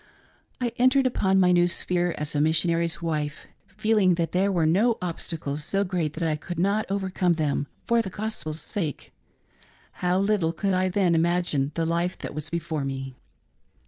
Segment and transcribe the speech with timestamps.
[0.59, 4.97] I entered upon my new sphere as a missionary's wife, feeling that there were no
[4.99, 9.13] obstacles so great that I could not over come them for the Gospel's sake.
[10.01, 13.13] How little could I then imagine the life that was before me.